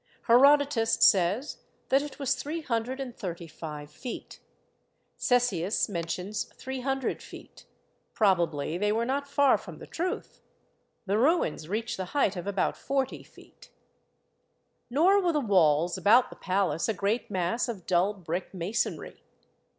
Herodotus 0.25 0.93
says 0.95 1.59
that 1.89 2.01
it 2.01 2.17
was 2.17 2.33
three 2.33 2.61
hun 2.61 2.81
dred 2.81 2.99
and 2.99 3.15
thirty 3.15 3.45
five 3.45 3.91
feet; 3.91 4.39
Ctesias 5.19 5.87
mentions 5.89 6.45
three 6.55 6.79
hundred 6.79 7.21
feet; 7.21 7.67
probably 8.15 8.79
they 8.79 8.91
were 8.91 9.05
not 9.05 9.27
far 9.27 9.59
from 9.59 9.75
76 9.75 9.97
THE 9.99 10.03
SEVEN 10.05 10.09
WONDERS 10.13 10.23
the 10.25 10.25
truth. 10.25 10.41
The 11.05 11.17
ruins 11.19 11.69
reach 11.69 11.97
the 11.97 12.05
height 12.17 12.35
of 12.35 12.47
about 12.47 12.75
forty 12.75 13.21
feet. 13.21 13.69
Nor 14.89 15.21
were 15.21 15.33
the 15.33 15.39
walls 15.39 15.99
about 15.99 16.31
the 16.31 16.35
palace 16.35 16.89
a 16.89 16.95
great 16.95 17.29
mass 17.29 17.69
of 17.69 17.85
dull 17.85 18.15
brick 18.15 18.55
masonry. 18.55 19.21